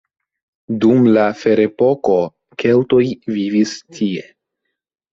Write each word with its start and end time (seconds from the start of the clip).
Dum 0.85 1.03
la 1.17 1.25
ferepoko 1.43 2.17
keltoj 2.65 3.05
vivis 3.39 3.79
tie. 3.97 4.29